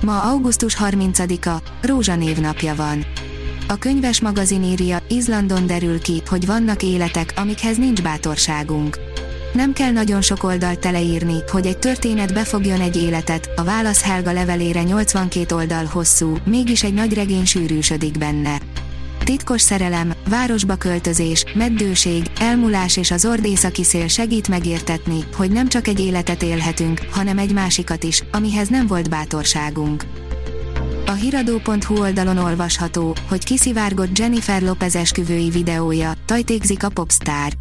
Ma 0.00 0.20
augusztus 0.22 0.76
30-a, 0.80 1.62
Rózsa 1.80 2.16
névnapja 2.16 2.74
van. 2.74 3.04
A 3.68 3.76
könyves 3.78 4.20
magazin 4.20 4.62
írja, 4.62 4.98
Izlandon 5.08 5.66
derül 5.66 6.00
ki, 6.00 6.22
hogy 6.26 6.46
vannak 6.46 6.82
életek, 6.82 7.32
amikhez 7.36 7.76
nincs 7.76 8.02
bátorságunk. 8.02 8.98
Nem 9.52 9.72
kell 9.72 9.90
nagyon 9.90 10.20
sok 10.20 10.42
oldalt 10.42 10.78
teleírni, 10.78 11.36
hogy 11.50 11.66
egy 11.66 11.78
történet 11.78 12.34
befogjon 12.34 12.80
egy 12.80 12.96
életet, 12.96 13.50
a 13.56 13.64
válasz 13.64 14.02
Helga 14.02 14.32
levelére 14.32 14.82
82 14.82 15.54
oldal 15.54 15.84
hosszú, 15.84 16.36
mégis 16.44 16.82
egy 16.82 16.94
nagy 16.94 17.14
regény 17.14 17.44
sűrűsödik 17.44 18.18
benne. 18.18 18.58
Titkos 19.30 19.60
szerelem, 19.60 20.12
városba 20.28 20.76
költözés, 20.76 21.44
meddőség, 21.54 22.30
elmulás 22.40 22.96
és 22.96 23.10
az 23.10 23.24
ordészaki 23.24 23.84
szél 23.84 24.08
segít 24.08 24.48
megértetni, 24.48 25.24
hogy 25.34 25.50
nem 25.50 25.68
csak 25.68 25.86
egy 25.88 26.00
életet 26.00 26.42
élhetünk, 26.42 27.00
hanem 27.10 27.38
egy 27.38 27.52
másikat 27.52 28.04
is, 28.04 28.22
amihez 28.32 28.68
nem 28.68 28.86
volt 28.86 29.10
bátorságunk. 29.10 30.04
A 31.06 31.12
hiradó.hu 31.12 31.98
oldalon 31.98 32.36
olvasható, 32.36 33.16
hogy 33.28 33.44
kiszivárgott 33.44 34.18
Jennifer 34.18 34.62
Lopez 34.62 34.96
esküvői 34.96 35.50
videója, 35.50 36.12
tajtékzik 36.24 36.84
a 36.84 36.88
popstar. 36.88 37.52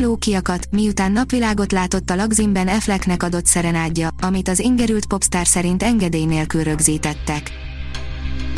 Lo 0.00 0.16
kiakat, 0.16 0.68
miután 0.70 1.12
napvilágot 1.12 1.72
látott 1.72 2.10
a 2.10 2.14
Lagzimben 2.14 2.68
Afflecknek 2.68 3.22
adott 3.22 3.46
szerenádja, 3.46 4.08
amit 4.20 4.48
az 4.48 4.58
ingerült 4.58 5.06
popstar 5.06 5.46
szerint 5.46 5.82
engedély 5.82 6.24
nélkül 6.24 6.62
rögzítettek. 6.62 7.67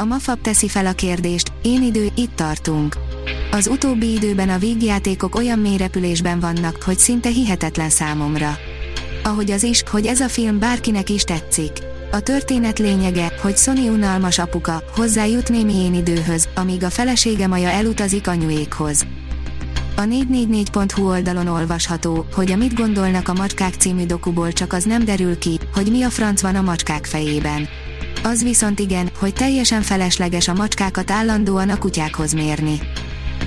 A 0.01 0.05
Mafab 0.05 0.41
teszi 0.41 0.69
fel 0.69 0.87
a 0.87 0.93
kérdést, 0.93 1.53
én 1.63 1.83
idő, 1.83 2.09
itt 2.15 2.37
tartunk. 2.37 2.97
Az 3.51 3.67
utóbbi 3.67 4.13
időben 4.13 4.49
a 4.49 4.59
vígjátékok 4.59 5.35
olyan 5.35 5.59
mélyrepülésben 5.59 6.41
vannak, 6.41 6.83
hogy 6.83 6.99
szinte 6.99 7.29
hihetetlen 7.29 7.91
számomra. 7.91 8.57
Ahogy 9.23 9.51
az 9.51 9.63
is, 9.63 9.83
hogy 9.91 10.07
ez 10.07 10.21
a 10.21 10.29
film 10.29 10.59
bárkinek 10.59 11.11
is 11.11 11.23
tetszik. 11.23 11.71
A 12.13 12.21
történet 12.21 12.79
lényege, 12.79 13.33
hogy 13.43 13.57
Sony 13.57 13.89
unalmas 13.89 14.39
apuka, 14.39 14.83
hozzájut 14.97 15.49
némi 15.49 15.75
én 15.75 15.95
időhöz, 15.95 16.49
amíg 16.55 16.85
a 16.85 16.91
felesége 16.91 17.47
Maja 17.47 17.69
elutazik 17.69 18.27
anyuékhoz. 18.27 19.07
A 19.97 20.03
444.hu 20.03 21.09
oldalon 21.09 21.47
olvasható, 21.47 22.27
hogy 22.35 22.53
a 22.53 22.57
Mit 22.57 22.75
gondolnak 22.75 23.29
a 23.29 23.35
macskák 23.35 23.75
című 23.75 24.07
dokuból 24.07 24.53
csak 24.53 24.73
az 24.73 24.85
nem 24.85 25.05
derül 25.05 25.39
ki, 25.39 25.59
hogy 25.75 25.91
mi 25.91 26.03
a 26.03 26.11
franc 26.11 26.41
van 26.41 26.55
a 26.55 26.61
macskák 26.61 27.07
fejében. 27.07 27.69
Az 28.23 28.43
viszont 28.43 28.79
igen, 28.79 29.11
hogy 29.19 29.33
teljesen 29.33 29.83
felesleges 29.83 30.49
a 30.49 30.55
macskákat 30.55 31.11
állandóan 31.11 31.69
a 31.69 31.79
kutyákhoz 31.79 32.33
mérni. 32.33 32.81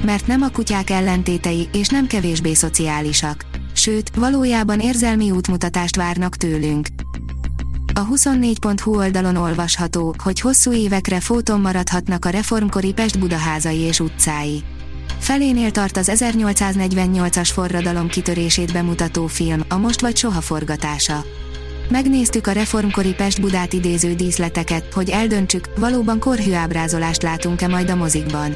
Mert 0.05 0.27
nem 0.27 0.41
a 0.41 0.49
kutyák 0.49 0.89
ellentétei, 0.89 1.69
és 1.73 1.87
nem 1.87 2.07
kevésbé 2.07 2.53
szociálisak. 2.53 3.45
Sőt, 3.73 4.15
valójában 4.15 4.79
érzelmi 4.79 5.31
útmutatást 5.31 5.95
várnak 5.95 6.35
tőlünk. 6.35 6.87
A 7.93 8.07
24.hu 8.07 8.95
oldalon 8.95 9.35
olvasható, 9.35 10.15
hogy 10.23 10.39
hosszú 10.39 10.73
évekre 10.73 11.19
fóton 11.19 11.61
maradhatnak 11.61 12.25
a 12.25 12.29
reformkori 12.29 12.93
Pest 12.93 13.19
budaházai 13.19 13.79
és 13.79 13.99
utcái. 13.99 14.63
Felénél 15.19 15.71
tart 15.71 15.97
az 15.97 16.11
1848-as 16.13 17.49
forradalom 17.53 18.07
kitörését 18.07 18.73
bemutató 18.73 19.27
film, 19.27 19.61
a 19.67 19.77
Most 19.77 20.01
vagy 20.01 20.17
Soha 20.17 20.41
forgatása. 20.41 21.23
Megnéztük 21.93 22.47
a 22.47 22.51
reformkori 22.51 23.13
Pest-Budát 23.13 23.73
idéző 23.73 24.13
díszleteket, 24.13 24.93
hogy 24.93 25.09
eldöntsük, 25.09 25.67
valóban 25.75 26.19
korhű 26.19 26.53
ábrázolást 26.53 27.21
látunk-e 27.21 27.67
majd 27.67 27.89
a 27.89 27.95
mozikban. 27.95 28.55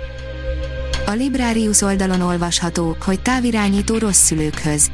A 1.05 1.11
Librarius 1.11 1.81
oldalon 1.81 2.21
olvasható, 2.21 2.97
hogy 3.05 3.21
távirányító 3.21 3.97
rossz 3.97 4.21
szülőkhöz. 4.21 4.91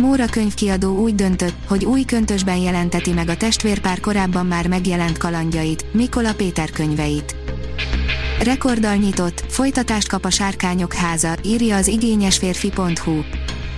Móra 0.00 0.26
könyvkiadó 0.26 0.98
úgy 0.98 1.14
döntött, 1.14 1.54
hogy 1.66 1.84
új 1.84 2.02
köntösben 2.02 2.56
jelenteti 2.56 3.12
meg 3.12 3.28
a 3.28 3.36
testvérpár 3.36 4.00
korábban 4.00 4.46
már 4.46 4.66
megjelent 4.66 5.18
kalandjait, 5.18 5.84
Mikola 5.92 6.34
Péter 6.34 6.70
könyveit. 6.70 7.36
Rekorddal 8.42 8.94
nyitott, 8.94 9.44
folytatást 9.48 10.08
kap 10.08 10.24
a 10.24 10.30
Sárkányok 10.30 10.94
háza, 10.94 11.34
írja 11.42 11.76
az 11.76 11.86
igényesférfi.hu. 11.86 13.20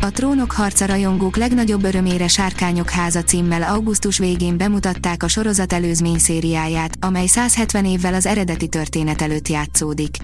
A 0.04 0.10
Trónok 0.10 0.52
harca 0.52 0.86
rajongók 0.86 1.36
legnagyobb 1.36 1.84
örömére 1.84 2.28
Sárkányok 2.28 2.90
háza 2.90 3.22
címmel 3.22 3.62
augusztus 3.62 4.18
végén 4.18 4.56
bemutatták 4.56 5.22
a 5.22 5.28
sorozat 5.28 5.72
előzmény 5.72 6.18
szériáját, 6.18 6.96
amely 7.00 7.26
170 7.26 7.84
évvel 7.84 8.14
az 8.14 8.26
eredeti 8.26 8.68
történet 8.68 9.22
előtt 9.22 9.48
játszódik. 9.48 10.16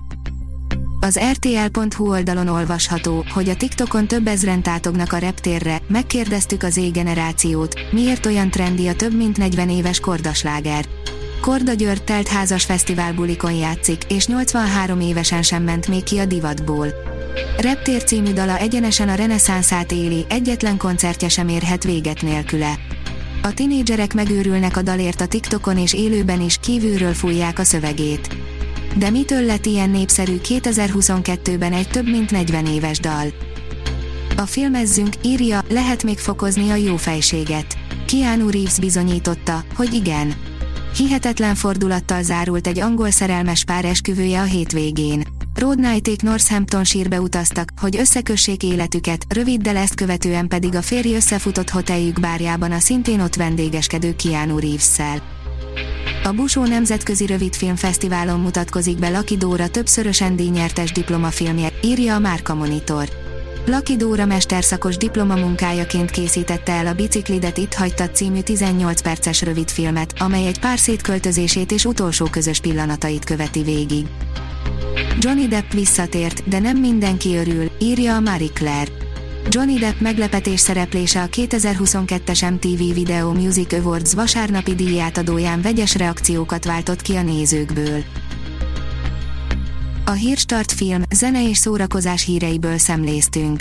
Az 1.01 1.21
RTL.hu 1.33 2.09
oldalon 2.09 2.49
olvasható, 2.49 3.25
hogy 3.35 3.49
a 3.49 3.57
TikTokon 3.57 4.07
több 4.07 4.27
ezren 4.27 4.63
tátognak 4.63 5.13
a 5.13 5.19
reptérre, 5.19 5.81
megkérdeztük 5.89 6.63
az 6.63 6.73
Z-generációt, 6.73 7.81
miért 7.91 8.27
olyan 8.27 8.51
trendi 8.51 8.87
a 8.89 8.95
több 8.95 9.17
mint 9.17 9.37
40 9.37 9.71
éves 9.71 10.01
kordasláger. 10.01 10.85
Korda 11.41 11.73
György 11.73 12.05
telt 12.05 12.29
házas 12.29 12.67
játszik, 13.59 14.05
és 14.09 14.27
83 14.27 15.01
évesen 15.01 15.43
sem 15.43 15.63
ment 15.63 15.89
még 15.89 16.03
ki 16.03 16.19
a 16.19 16.25
divatból. 16.25 16.89
Reptér 17.61 18.05
című 18.05 18.33
dala 18.33 18.59
egyenesen 18.59 19.09
a 19.09 19.15
reneszánszát 19.15 19.93
éli, 19.93 20.25
egyetlen 20.29 20.77
koncertje 20.77 21.29
sem 21.29 21.49
érhet 21.49 21.85
véget 21.85 22.23
nélküle. 22.23 22.79
A 23.43 23.55
tinédzserek 23.55 24.15
megőrülnek 24.15 24.77
a 24.77 24.83
dalért 24.83 25.21
a 25.21 25.27
TikTokon 25.27 25.79
és 25.79 25.93
élőben 25.93 26.41
is 26.41 26.57
kívülről 26.61 27.13
fújják 27.13 27.59
a 27.59 27.65
szövegét. 27.65 28.37
De 28.97 29.11
mitől 29.11 29.45
lett 29.45 29.67
ilyen 29.67 29.91
népszerű 29.91 30.41
2022-ben 30.43 31.73
egy 31.73 31.89
több 31.89 32.11
mint 32.11 32.31
40 32.31 32.67
éves 32.67 32.99
dal? 32.99 33.27
A 34.37 34.47
filmezzünk, 34.47 35.15
írja, 35.23 35.65
lehet 35.69 36.03
még 36.03 36.19
fokozni 36.19 36.71
a 36.71 36.75
jó 36.75 36.97
fejséget. 36.97 37.77
Keanu 38.07 38.51
Reeves 38.51 38.79
bizonyította, 38.79 39.65
hogy 39.75 39.95
igen. 39.95 40.35
Hihetetlen 40.97 41.55
fordulattal 41.55 42.23
zárult 42.23 42.67
egy 42.67 42.79
angol 42.79 43.11
szerelmes 43.11 43.65
pár 43.65 43.85
esküvője 43.85 44.41
a 44.41 44.45
hétvégén. 44.45 45.23
Road 45.61 45.77
Knighték 45.77 46.23
Northampton 46.23 46.85
sírbe 46.85 47.21
utaztak, 47.21 47.69
hogy 47.81 47.97
összekössék 47.97 48.63
életüket, 48.63 49.25
röviddel 49.29 49.77
ezt 49.77 49.95
követően 49.95 50.49
pedig 50.49 50.75
a 50.75 50.83
férj 50.83 51.15
összefutott 51.15 51.71
hoteljük 51.71 52.21
bárjában 52.21 52.73
a 52.73 52.79
szintén 52.79 53.21
ott 53.21 53.35
vendégeskedő 53.35 54.15
Keanu 54.17 54.59
Reeves-szel. 54.59 55.23
A 56.25 56.33
Busó 56.33 56.65
Nemzetközi 56.65 57.27
Rövidfilmfesztiválon 57.27 58.41
mutatkozik 58.41 58.99
be 58.99 59.09
Laki 59.09 59.37
Dóra 59.37 59.69
többszörösen 59.69 60.37
díjnyertes 60.37 60.93
diplomafilmje, 60.93 61.73
írja 61.83 62.15
a 62.15 62.19
Márka 62.19 62.55
Monitor. 62.55 63.09
Laki 63.67 63.97
Dóra 63.97 64.27
mesterszakos 64.27 64.97
diplomamunkájaként 64.97 66.11
készítette 66.11 66.73
el 66.73 66.87
a 66.87 66.95
Biciklidet 66.95 67.59
itt 67.59 67.75
hagytad 67.75 68.15
című 68.15 68.41
18 68.41 69.03
perces 69.03 69.43
rövidfilmet, 69.43 70.15
amely 70.19 70.47
egy 70.47 70.61
pár 70.61 70.79
szétköltözését 70.79 71.73
és 71.73 71.85
utolsó 71.85 72.27
közös 72.27 72.61
pillanatait 72.61 73.25
követi 73.25 73.63
végig. 73.63 74.07
Johnny 75.19 75.49
Depp 75.49 75.73
visszatért, 75.73 76.49
de 76.49 76.59
nem 76.59 76.77
mindenki 76.77 77.37
örül, 77.37 77.71
írja 77.79 78.15
a 78.15 78.21
Marie 78.21 78.49
Claire. 78.49 78.91
Johnny 79.49 79.79
Depp 79.79 80.01
meglepetés 80.01 80.61
szereplése 80.61 81.23
a 81.23 81.27
2022-es 81.27 82.53
MTV 82.53 82.95
Video 82.95 83.33
Music 83.33 83.73
Awards 83.73 84.15
vasárnapi 84.15 84.75
díjátadóján 84.75 85.63
vegyes 85.63 85.97
reakciókat 85.97 86.65
váltott 86.65 87.03
ki 87.03 87.15
a 87.15 87.23
nézőkből. 87.23 88.05
A 90.05 90.13
Hírstart 90.13 90.73
film, 90.73 91.03
zene 91.15 91.49
és 91.49 91.57
szórakozás 91.57 92.25
híreiből 92.25 92.79
szemléztünk. 92.79 93.61